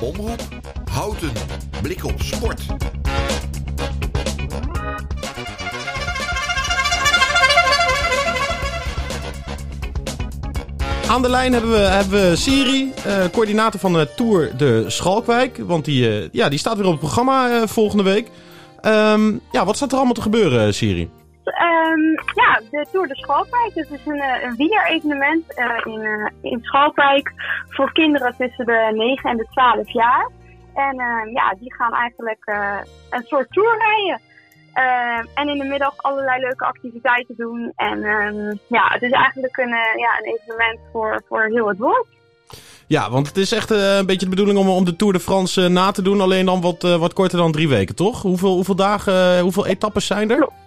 Omroep 0.00 0.48
Houten. 0.90 1.32
Blik 1.82 2.04
op 2.04 2.22
sport. 2.22 2.66
Aan 11.08 11.22
de 11.22 11.28
lijn 11.28 11.52
hebben 11.52 11.70
we, 11.70 11.76
hebben 11.76 12.38
Siri, 12.38 12.92
eh, 13.04 13.24
coördinator 13.32 13.80
van 13.80 13.92
de 13.92 14.08
Tour 14.16 14.56
de 14.56 14.84
Schalkwijk. 14.86 15.58
Want 15.66 15.84
die, 15.84 16.08
eh, 16.08 16.28
ja, 16.32 16.48
die 16.48 16.58
staat 16.58 16.76
weer 16.76 16.86
op 16.86 16.90
het 16.90 17.00
programma 17.00 17.50
eh, 17.50 17.66
volgende 17.66 18.02
week. 18.02 18.30
Ehm, 18.80 19.32
ja, 19.52 19.64
wat 19.64 19.76
staat 19.76 19.90
er 19.90 19.96
allemaal 19.96 20.14
te 20.14 20.22
gebeuren, 20.22 20.74
Siri? 20.74 21.10
Ehm, 22.74 22.84
de 22.84 22.90
Tour 22.90 23.08
de 23.08 23.16
Schalkwijk. 23.16 23.74
Het 23.74 23.90
is 23.90 24.06
een, 24.06 24.16
uh, 24.16 24.42
een 24.42 24.56
wielerevenement 24.56 25.44
uh, 25.58 25.94
in, 25.94 26.00
uh, 26.00 26.52
in 26.52 26.58
Schalkwijk 26.62 27.32
voor 27.68 27.92
kinderen 27.92 28.34
tussen 28.38 28.66
de 28.66 28.90
9 28.94 29.30
en 29.30 29.36
de 29.36 29.46
12 29.50 29.92
jaar. 29.92 30.30
En 30.74 30.98
ehm, 30.98 31.28
ja, 31.28 31.54
die 31.60 31.74
gaan 31.74 31.92
eigenlijk 31.92 32.44
een 33.10 33.24
soort 33.26 33.50
tour 33.50 33.78
rijden. 33.78 34.20
Ehm, 34.72 35.26
en 35.34 35.48
in 35.48 35.58
de 35.58 35.64
middag 35.64 35.94
allerlei 35.96 36.40
leuke 36.40 36.64
activiteiten 36.64 37.34
doen. 37.36 37.72
En 37.76 38.00
ja, 38.66 38.88
het 38.88 39.02
is 39.02 39.10
eigenlijk 39.10 39.56
een, 39.56 39.76
ja, 39.96 40.18
een 40.18 40.34
evenement 40.34 40.78
voor, 40.92 41.22
voor 41.28 41.44
heel 41.44 41.68
het 41.68 41.78
dorp. 41.78 42.06
Ja, 42.86 43.10
want 43.10 43.26
het 43.26 43.36
is 43.36 43.52
echt 43.52 43.70
een 43.70 44.06
beetje 44.06 44.24
de 44.24 44.28
bedoeling 44.28 44.58
om, 44.58 44.68
om 44.68 44.84
de 44.84 44.96
Tour 44.96 45.12
de 45.12 45.20
France 45.20 45.68
na 45.68 45.90
te 45.90 46.02
doen. 46.02 46.20
Alleen 46.20 46.46
dan 46.46 46.60
wat, 46.60 46.82
wat 46.82 47.12
korter 47.12 47.38
dan 47.38 47.52
drie 47.52 47.68
weken, 47.68 47.94
toch? 47.94 48.22
Hoeveel, 48.22 48.54
hoeveel 48.54 48.76
dagen, 48.76 49.40
hoeveel 49.40 49.66
etappes 49.66 50.06
zijn 50.06 50.30
er? 50.30 50.36
Klopt. 50.36 50.63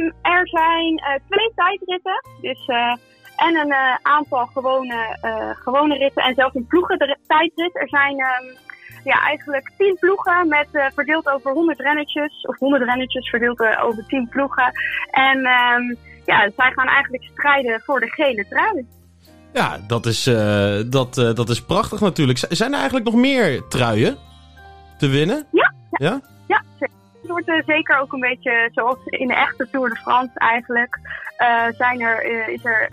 Um, 0.00 0.12
er 0.22 0.48
zijn 0.48 0.92
uh, 0.92 1.14
twee 1.28 1.52
tijdritten. 1.54 2.24
Dus, 2.40 2.68
uh, 2.68 2.96
en 3.36 3.56
een 3.56 3.68
uh, 3.68 3.96
aantal 4.02 4.46
gewone, 4.46 5.16
gewone 5.62 5.96
ritten. 5.96 6.22
En 6.22 6.34
zelfs 6.34 6.54
een 6.54 6.66
ploegentijdrit. 6.66 7.76
Er 7.76 7.88
zijn 7.88 8.12
um, 8.12 8.56
ja, 9.04 9.20
eigenlijk 9.20 9.72
tien 9.78 9.96
ploegen 10.00 10.48
met, 10.48 10.68
verdeeld 10.94 11.28
over 11.28 11.52
100 11.52 11.80
rennetjes. 11.80 12.46
Of 12.46 12.58
100 12.58 12.82
rennetjes 12.82 13.28
verdeeld 13.28 13.60
over 13.60 14.04
10 14.06 14.28
ploegen. 14.28 14.72
En 15.10 15.36
um, 15.36 15.96
ja, 16.24 16.50
zij 16.56 16.72
gaan 16.72 16.88
eigenlijk 16.88 17.24
strijden 17.32 17.80
voor 17.80 18.00
de 18.00 18.10
gele 18.10 18.46
trui. 18.48 18.86
Ja, 19.52 19.78
dat 19.86 20.06
is, 20.06 20.24
dat, 20.90 21.14
dat 21.14 21.48
is 21.48 21.64
prachtig 21.64 22.00
natuurlijk. 22.00 22.38
Zijn 22.48 22.70
er 22.72 22.78
eigenlijk 22.78 23.06
nog 23.06 23.14
meer 23.14 23.68
truien 23.68 24.16
te 24.98 25.08
winnen? 25.08 25.46
Ja. 25.50 25.74
Ja? 25.90 26.20
Wordt 27.34 27.48
uh, 27.48 27.74
zeker 27.74 27.98
ook 27.98 28.12
een 28.12 28.20
beetje 28.20 28.70
zoals 28.74 28.98
in 29.04 29.28
de 29.28 29.34
echte 29.34 29.68
Tour 29.70 29.88
de 29.88 29.96
France 29.96 30.32
eigenlijk. 30.34 30.98
Uh, 31.38 31.66
zijn 31.76 32.00
er, 32.00 32.30
uh, 32.30 32.48
is 32.48 32.64
er 32.64 32.88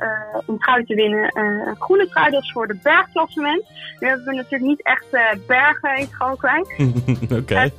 een 0.48 0.58
trui 0.58 0.86
te 0.86 0.96
winnen. 0.96 1.38
een 1.38 1.76
groene 1.80 2.08
trui, 2.08 2.32
dat 2.32 2.44
is 2.44 2.52
voor 2.52 2.68
de 2.68 2.80
bergklassement. 2.84 3.64
Nu 4.00 4.08
hebben 4.08 4.26
we 4.26 4.36
natuurlijk 4.36 4.64
niet 4.64 4.84
echt 4.84 5.10
bergen 5.48 5.98
in 5.98 6.08
Schalkwijk. 6.08 6.76
Oké. 7.24 7.36
Okay. 7.36 7.72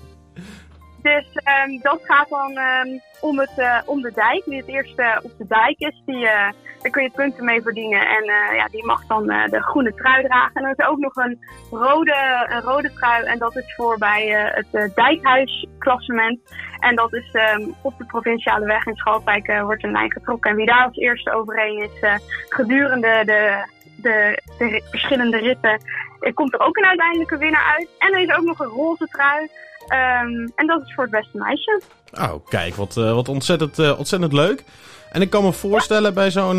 Dus 1.03 1.27
um, 1.67 1.81
dat 1.83 2.00
gaat 2.03 2.28
dan 2.28 2.58
um, 2.58 3.00
om, 3.20 3.39
het, 3.39 3.84
om 3.86 4.03
de 4.03 4.12
dijk. 4.14 4.42
Wie 4.45 4.58
het 4.58 4.69
eerste 4.69 5.20
op 5.22 5.31
de 5.39 5.47
dijk 5.47 5.78
is, 5.78 6.03
die, 6.06 6.25
daar 6.25 6.91
kun 6.91 7.03
je 7.03 7.11
punten 7.11 7.45
mee 7.45 7.62
verdienen. 7.62 8.00
En 8.00 8.25
ja, 8.56 8.69
die 8.70 8.86
mag 8.86 9.06
dan 9.06 9.27
de 9.27 9.62
groene 9.62 9.95
trui 9.95 10.27
dragen. 10.27 10.55
En 10.55 10.64
er 10.64 10.75
is 10.78 10.86
ook 10.86 10.98
nog 10.98 11.17
een 11.17 11.39
rode, 11.70 12.47
een 12.48 12.61
rode 12.61 12.92
trui. 12.92 13.25
En 13.25 13.39
dat 13.39 13.56
is 13.56 13.75
voor 13.75 13.98
bij 13.98 14.27
het 14.55 14.95
dijkhuisklassement. 14.95 16.41
En 16.83 16.95
dat 16.97 17.12
is 17.12 17.34
um, 17.34 17.75
op 17.83 17.98
de 17.98 18.05
provinciale 18.05 18.67
weg 18.67 18.86
in 18.86 18.97
Schalkwijk 18.97 19.48
uh, 19.48 19.62
wordt 19.62 19.84
een 19.84 19.92
lijn 19.92 20.12
getrokken. 20.12 20.50
En 20.50 20.56
wie 20.56 20.67
daar 20.67 20.84
als 20.84 20.97
eerste 20.97 21.33
overheen 21.33 21.83
is, 21.83 22.03
uh, 22.03 22.14
gedurende 22.48 23.23
de, 23.25 23.67
de, 23.97 24.42
de, 24.58 24.83
verschillende 24.91 25.39
ritten, 25.39 25.80
uh, 26.23 26.34
komt 26.34 26.53
er 26.53 26.61
ook 26.61 26.77
een 26.77 26.87
uiteindelijke 26.87 27.37
winnaar 27.37 27.75
uit. 27.78 27.89
En 27.98 28.12
er 28.12 28.20
is 28.20 28.37
ook 28.37 28.45
nog 28.45 28.59
een 28.59 28.67
roze 28.67 29.06
trui. 29.06 29.42
Um, 29.42 30.53
en 30.55 30.67
dat 30.67 30.83
is 30.83 30.95
voor 30.95 31.05
het 31.05 31.12
beste 31.12 31.39
meisje. 31.39 31.81
Oh, 32.12 32.47
kijk, 32.48 32.75
wat, 32.75 32.95
wat 32.95 33.29
ontzettend, 33.29 33.97
ontzettend 33.97 34.33
leuk. 34.33 34.64
En 35.11 35.20
ik 35.20 35.30
kan 35.30 35.45
me 35.45 35.52
voorstellen 35.52 36.08
ja. 36.08 36.13
bij 36.13 36.30
zo'n 36.30 36.57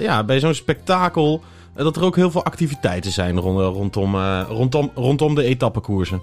ja, 0.00 0.24
bij 0.24 0.40
zo'n 0.40 0.54
spektakel 0.54 1.42
dat 1.74 1.96
er 1.96 2.04
ook 2.04 2.16
heel 2.16 2.30
veel 2.30 2.44
activiteiten 2.44 3.10
zijn 3.10 3.38
rondom, 3.38 4.14
rondom, 4.40 4.90
rondom 4.94 5.34
de 5.34 5.44
etappekoersen. 5.44 6.22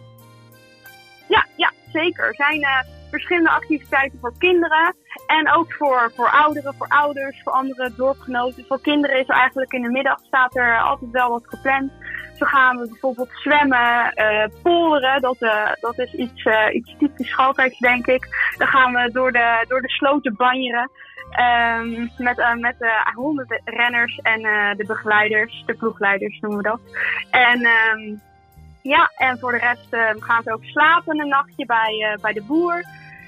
Ja, 1.28 1.46
ja, 1.56 1.72
zeker. 1.92 2.28
Er 2.28 2.36
zijn 2.36 2.66
verschillende 3.10 3.50
activiteiten 3.50 4.20
voor 4.20 4.34
kinderen. 4.38 4.96
En 5.28 5.52
ook 5.52 5.74
voor, 5.74 6.12
voor 6.16 6.30
ouderen, 6.30 6.74
voor 6.78 6.88
ouders, 6.88 7.42
voor 7.44 7.54
andere 7.54 7.92
dorpgenoten. 7.96 8.66
Voor 8.68 8.82
kinderen 8.82 9.20
is 9.20 9.30
er 9.30 9.36
eigenlijk 9.36 9.72
in 9.72 9.82
de 9.82 9.90
middag 9.90 10.20
staat 10.28 10.56
er 10.56 10.82
altijd 10.82 11.12
wel 11.12 11.30
wat 11.30 11.44
gepland. 11.46 11.92
Zo 12.38 12.46
gaan 12.46 12.78
we 12.78 12.88
bijvoorbeeld 12.88 13.30
zwemmen, 13.34 14.14
uh, 14.16 14.46
polderen. 14.64 15.22
Dat, 15.22 15.36
uh, 15.40 15.72
dat 15.80 16.00
is 16.00 16.14
iets, 16.14 16.46
uh, 16.46 16.74
iets 16.74 16.96
typisch 16.98 17.30
Schalkwijks, 17.30 17.80
denk 17.80 18.08
ik. 18.08 18.54
Dan 18.58 18.68
gaan 18.68 18.94
we 18.94 19.12
door 19.12 19.32
de, 19.32 19.66
door 19.68 19.82
de 19.82 19.90
sloten 19.90 20.36
banjeren. 20.36 20.90
Um, 21.80 22.12
met 22.18 22.38
uh, 22.38 22.54
met 22.54 22.76
uh, 22.80 23.08
honderden 23.16 23.62
renners 23.66 24.18
en 24.18 24.42
de 24.78 24.86
begeleiders, 24.88 25.64
de 25.66 25.74
ploegleiders 25.74 26.40
noemen 26.40 26.62
we 26.62 26.70
dat. 26.70 26.80
En 27.30 27.66
um, 27.66 28.22
ja, 28.82 29.12
en 29.16 29.40
voor 29.40 29.52
de 29.52 29.58
rest 29.58 29.88
gaan 30.24 30.44
ze 30.44 30.54
ook 30.54 30.64
slapen 30.64 31.20
een 31.20 31.28
nachtje 31.28 31.66
bij, 31.66 32.18
bij 32.22 32.34
de 32.34 32.44
boer. 32.44 32.84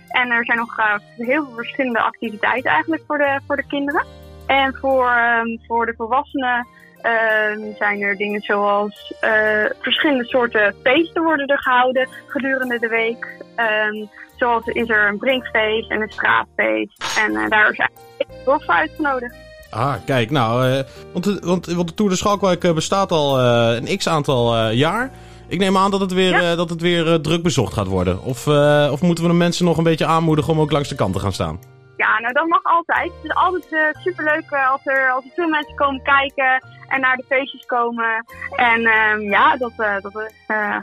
En 0.09 0.31
er 0.31 0.45
zijn 0.45 0.57
nog 0.57 0.75
heel 1.17 1.45
veel 1.45 1.55
verschillende 1.55 1.99
activiteiten 1.99 2.71
eigenlijk 2.71 3.03
voor 3.07 3.17
de, 3.17 3.39
voor 3.47 3.55
de 3.55 3.67
kinderen. 3.67 4.05
En 4.47 4.75
voor, 4.75 5.11
um, 5.11 5.59
voor 5.67 5.85
de 5.85 5.93
volwassenen 5.97 6.67
uh, 7.05 7.75
zijn 7.77 8.01
er 8.01 8.15
dingen 8.17 8.41
zoals 8.41 9.13
uh, 9.21 9.65
verschillende 9.79 10.25
soorten 10.25 10.75
feesten 10.83 11.23
worden 11.23 11.47
er 11.47 11.61
gehouden 11.61 12.09
gedurende 12.27 12.79
de 12.79 12.87
week. 12.87 13.43
Um, 13.91 14.09
zoals 14.35 14.65
is 14.65 14.89
er 14.89 15.07
een 15.07 15.17
brinkfeest 15.17 15.91
en 15.91 16.01
een 16.01 16.11
straatfeest. 16.11 17.17
En 17.17 17.31
uh, 17.31 17.49
daar 17.49 17.71
is 17.71 17.77
eigenlijk 17.77 18.41
voor 18.43 18.63
uitgenodigd. 18.65 19.35
Ah, 19.69 19.93
kijk, 20.05 20.31
nou, 20.31 20.67
uh, 20.67 20.79
want, 21.13 21.23
de, 21.23 21.39
want, 21.43 21.65
want 21.65 21.87
de 21.87 21.93
Tour 21.93 22.11
de 22.11 22.17
Schalkwijk 22.17 22.73
bestaat 22.73 23.11
al 23.11 23.39
een 23.39 23.97
x-aantal 23.97 24.69
jaar. 24.69 25.11
Ik 25.47 25.59
neem 25.59 25.77
aan 25.77 25.91
dat 25.91 25.99
het 25.99 26.13
weer, 26.13 26.41
ja. 26.41 26.55
dat 26.55 26.69
het 26.69 26.81
weer 26.81 27.21
druk 27.21 27.43
bezocht 27.43 27.73
gaat 27.73 27.87
worden. 27.87 28.23
Of, 28.23 28.47
of 28.91 29.01
moeten 29.01 29.23
we 29.23 29.29
de 29.29 29.37
mensen 29.37 29.65
nog 29.65 29.77
een 29.77 29.83
beetje 29.83 30.05
aanmoedigen 30.05 30.53
om 30.53 30.59
ook 30.59 30.71
langs 30.71 30.89
de 30.89 30.95
kant 30.95 31.13
te 31.13 31.19
gaan 31.19 31.33
staan? 31.33 31.74
Nou 32.19 32.33
dat 32.33 32.47
mag 32.47 32.63
altijd. 32.63 33.11
Het 33.21 33.23
is 33.23 33.35
altijd 33.35 33.95
superleuk 34.03 34.51
als, 34.51 34.81
er, 34.83 35.11
als 35.11 35.23
er 35.23 35.31
veel 35.35 35.47
mensen 35.47 35.75
komen 35.75 36.01
kijken 36.01 36.63
en 36.87 37.01
naar 37.01 37.15
de 37.15 37.23
feestjes 37.27 37.65
komen. 37.65 38.25
En 38.55 38.81
ja, 39.21 39.57
dat, 39.57 39.71
dat, 39.77 40.15
is, 40.15 40.33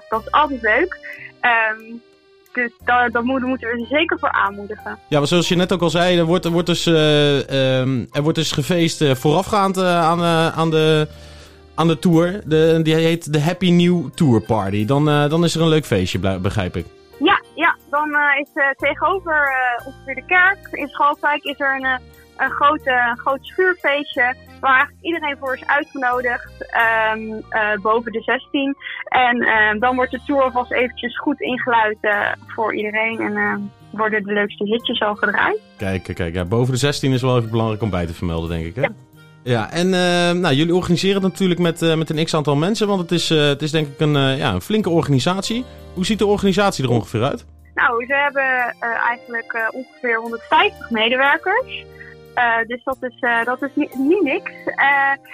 dat 0.08 0.20
is 0.20 0.30
altijd 0.30 0.62
leuk. 0.62 0.98
Um, 1.78 2.02
dus 2.52 2.70
daar, 2.84 3.10
daar 3.10 3.24
moeten 3.24 3.50
we 3.50 3.66
er 3.66 3.86
zeker 3.88 4.18
voor 4.18 4.32
aanmoedigen. 4.32 4.98
Ja, 5.08 5.18
maar 5.18 5.28
zoals 5.28 5.48
je 5.48 5.56
net 5.56 5.72
ook 5.72 5.82
al 5.82 5.90
zei, 5.90 6.18
er 6.18 6.24
wordt, 6.24 6.44
er 6.44 6.50
wordt, 6.50 6.66
dus, 6.66 6.86
um, 6.86 8.08
er 8.12 8.22
wordt 8.22 8.38
dus 8.38 8.52
gefeest 8.52 9.04
voorafgaand 9.18 9.78
aan, 9.78 10.22
aan 10.54 10.70
de 10.70 11.08
aan 11.74 11.88
de 11.88 11.98
tour. 11.98 12.40
De, 12.44 12.80
die 12.82 12.94
heet 12.94 13.32
de 13.32 13.40
Happy 13.40 13.70
New 13.70 14.08
Tour 14.14 14.40
Party. 14.40 14.84
Dan, 14.84 15.04
dan 15.04 15.44
is 15.44 15.54
er 15.54 15.60
een 15.60 15.68
leuk 15.68 15.86
feestje, 15.86 16.38
begrijp 16.38 16.76
ik. 16.76 16.86
Dan 17.96 18.08
uh, 18.08 18.40
is 18.40 18.50
uh, 18.54 18.64
tegenover 18.76 19.38
ongeveer 19.86 20.14
de 20.14 20.24
kerk 20.26 20.58
in 20.70 20.88
Schalkwijk 20.88 21.42
is 21.42 21.60
er 21.60 21.74
een, 21.74 22.00
een 22.36 22.50
groot, 22.50 22.82
groot 23.14 23.44
schuurfeestje. 23.44 24.34
Waar 24.60 24.76
eigenlijk 24.76 25.04
iedereen 25.04 25.36
voor 25.38 25.54
is 25.54 25.66
uitgenodigd. 25.66 26.52
Um, 27.14 27.42
boven 27.82 28.12
de 28.12 28.22
16. 28.22 28.76
En 29.04 29.78
dan 29.78 29.96
wordt 29.96 30.10
de 30.10 30.20
tour 30.26 30.42
alvast 30.42 30.72
eventjes 30.72 31.18
goed 31.18 31.40
ingeluid 31.40 31.98
voor 32.46 32.74
iedereen. 32.74 33.20
En 33.20 33.70
worden 33.90 34.22
de 34.22 34.32
leukste 34.32 34.64
hitjes 34.64 35.00
al 35.00 35.14
gedraaid. 35.14 35.60
Kijk, 35.76 36.02
kijk, 36.14 36.34
ja, 36.34 36.44
boven 36.44 36.72
de 36.72 36.78
16 36.78 37.12
is 37.12 37.22
wel 37.22 37.36
even 37.36 37.50
belangrijk 37.50 37.82
om 37.82 37.90
bij 37.90 38.06
te 38.06 38.14
vermelden, 38.14 38.48
denk 38.48 38.64
ik. 38.64 38.74
Hè? 38.74 38.82
Ja. 38.82 38.92
Ja, 39.44 39.70
en 39.70 39.90
nou, 40.40 40.54
jullie 40.54 40.74
organiseren 40.74 41.22
het 41.22 41.32
natuurlijk 41.32 41.60
met, 41.60 41.96
met 41.96 42.10
een 42.10 42.24
x-aantal 42.24 42.56
mensen, 42.56 42.88
want 42.88 43.00
het 43.00 43.10
is, 43.10 43.28
het 43.28 43.62
is 43.62 43.70
denk 43.70 43.86
ik 43.86 44.00
een, 44.00 44.36
ja, 44.36 44.52
een 44.52 44.60
flinke 44.60 44.90
organisatie. 44.90 45.64
Hoe 45.94 46.06
ziet 46.06 46.18
de 46.18 46.26
organisatie 46.26 46.84
er 46.84 46.90
ongeveer 46.90 47.22
uit? 47.22 47.44
Nou, 47.74 48.06
we 48.06 48.14
hebben 48.14 48.74
eigenlijk 48.80 49.70
ongeveer 49.70 50.16
150 50.16 50.90
medewerkers. 50.90 51.84
dus 52.66 52.84
dat 52.84 52.96
is, 53.00 53.44
dat 53.44 53.62
is 53.62 53.70
niet, 53.74 53.94
niet 53.94 54.22
niks. 54.22 54.52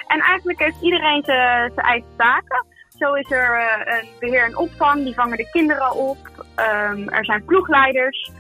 en 0.07 0.21
eigenlijk 0.21 0.59
heeft 0.59 0.83
iedereen 0.83 1.23
zijn 1.25 1.73
eigen 1.75 2.17
taken. 2.17 2.67
Zo 2.99 3.15
is 3.15 3.31
er 3.31 3.61
een 3.87 4.09
beheer 4.21 4.45
en 4.45 4.57
opvang, 4.57 5.05
die 5.05 5.15
vangen 5.15 5.37
de 5.37 5.51
kinderen 5.51 5.95
op. 5.95 6.17
Um, 6.57 7.09
er 7.09 7.25
zijn 7.25 7.45
ploegleiders. 7.45 8.31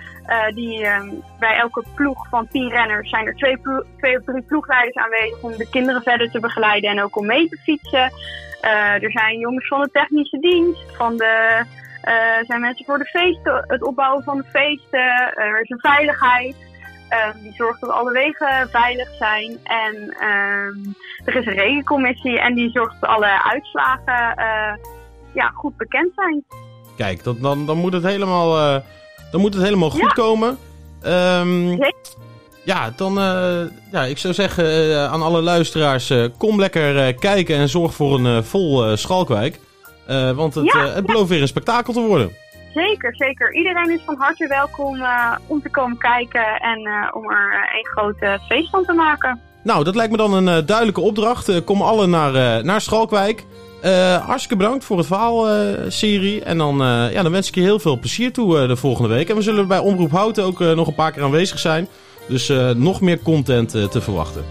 Die, 0.54 0.86
um, 0.86 1.22
bij 1.38 1.56
elke 1.56 1.84
ploeg 1.94 2.28
van 2.28 2.48
tien 2.48 2.68
renners 2.68 3.10
zijn 3.10 3.26
er 3.26 3.34
twee, 3.34 3.58
twee 3.98 4.18
of 4.18 4.24
drie 4.24 4.42
ploegleiders 4.42 4.96
aanwezig 4.96 5.42
om 5.42 5.56
de 5.56 5.68
kinderen 5.70 6.02
verder 6.02 6.30
te 6.30 6.40
begeleiden 6.40 6.90
en 6.90 7.02
ook 7.02 7.16
om 7.16 7.26
mee 7.26 7.48
te 7.48 7.56
fietsen. 7.56 8.12
Er 9.00 9.10
zijn 9.10 9.38
jongens 9.38 9.68
van 9.68 9.80
de 9.80 9.90
technische 9.92 10.38
dienst, 10.38 10.96
van 10.96 11.16
de, 11.16 11.64
uh, 12.04 12.46
zijn 12.46 12.60
mensen 12.60 12.84
voor 12.84 12.98
de 12.98 13.04
feesten, 13.04 13.64
het 13.66 13.82
opbouwen 13.82 14.22
van 14.24 14.36
de 14.36 14.44
feesten. 14.50 15.34
er 15.34 15.60
is 15.60 15.70
een 15.70 15.80
veiligheid. 15.80 16.54
Um, 17.34 17.42
die 17.42 17.52
zorgt 17.52 17.80
dat 17.80 17.90
alle 17.90 18.12
wegen 18.12 18.68
veilig 18.70 19.08
zijn. 19.18 19.58
En 19.64 19.94
um, 20.28 20.94
er 21.24 21.34
is 21.36 21.46
een 21.46 21.52
regencommissie 21.54 22.40
en 22.40 22.54
die 22.54 22.70
zorgt 22.70 22.96
dat 23.00 23.10
alle 23.10 23.42
uitslagen 23.44 24.34
ja, 25.32 25.50
goed 25.54 25.76
bekend 25.76 26.12
zijn. 26.14 26.44
Kijk, 26.96 27.24
dat, 27.24 27.40
dan, 27.40 27.66
dan 27.66 27.76
moet 27.76 27.92
het 27.92 28.02
helemaal, 28.02 28.58
eh, 28.58 28.80
dan 29.30 29.40
moet 29.40 29.54
het 29.54 29.62
helemaal 29.62 29.90
goed 29.90 30.00
Ja. 30.00 30.06
komen. 30.08 30.58
Ehm, 31.02 31.76
ja, 32.64 32.90
dan 32.96 33.18
eh, 33.18 33.60
ja, 33.92 34.04
ik 34.04 34.18
zou 34.18 34.34
zeggen 34.34 34.64
eh, 34.64 35.12
aan 35.12 35.22
alle 35.22 35.40
luisteraars, 35.42 36.10
eh, 36.10 36.24
kom 36.38 36.58
lekker 36.60 37.06
eh, 37.06 37.18
kijken 37.18 37.56
en 37.56 37.68
zorg 37.68 37.94
voor 37.94 38.14
een 38.18 38.26
eh, 38.26 38.42
vol 38.42 38.84
eh, 38.86 38.96
Schalkwijk. 38.96 39.58
Eh, 40.08 40.30
want 40.30 40.54
het, 40.54 40.64
Ja, 40.64 40.86
eh, 40.86 40.94
het 40.94 41.06
belooft 41.06 41.28
weer 41.28 41.40
een 41.40 41.48
spektakel 41.48 41.92
te 41.92 42.00
worden. 42.00 42.32
Zeker, 42.74 43.16
zeker. 43.16 43.54
Iedereen 43.54 43.90
is 43.90 44.00
van 44.04 44.16
harte 44.16 44.46
welkom 44.46 44.96
eh, 44.96 45.36
om 45.46 45.62
te 45.62 45.70
komen 45.70 45.98
kijken 45.98 46.60
en 46.60 46.78
om 47.14 47.30
er 47.30 47.68
een 47.76 47.86
grote 47.86 48.38
feest 48.48 48.70
van 48.70 48.84
te 48.84 48.92
maken. 48.92 49.40
Nou, 49.62 49.84
dat 49.84 49.94
lijkt 49.94 50.10
me 50.10 50.16
dan 50.16 50.32
een 50.32 50.66
duidelijke 50.66 51.00
opdracht. 51.00 51.64
Kom 51.64 51.82
allen 51.82 52.10
naar, 52.10 52.64
naar 52.64 52.80
Schalkwijk. 52.80 53.44
Hartstikke 54.24 54.56
bedankt 54.56 54.84
voor 54.84 54.96
het 54.96 55.06
verhaal-serie. 55.06 56.42
en 56.42 56.58
dan, 56.58 56.76
ja, 57.12 57.22
dan 57.22 57.32
wens 57.32 57.48
ik 57.48 57.54
je 57.54 57.60
heel 57.60 57.78
veel 57.78 57.98
plezier 57.98 58.32
toe 58.32 58.66
de 58.66 58.76
volgende 58.76 59.08
week. 59.08 59.28
En 59.28 59.36
we 59.36 59.42
zullen 59.42 59.68
bij 59.68 59.78
Omroep 59.78 60.10
Houten 60.10 60.44
ook 60.44 60.58
nog 60.58 60.86
een 60.86 60.94
paar 60.94 61.12
keer 61.12 61.22
aanwezig 61.22 61.58
zijn. 61.58 61.88
Dus 62.28 62.52
nog 62.76 63.00
meer 63.00 63.22
content 63.22 63.70
te 63.70 64.00
verwachten. 64.00 64.44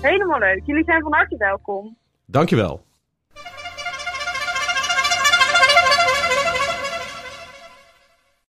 Helemaal 0.00 0.38
leuk. 0.38 0.62
Jullie 0.64 0.84
zijn 0.84 1.02
van 1.02 1.12
harte 1.12 1.36
welkom. 1.36 1.96
Dankjewel. 2.26 2.83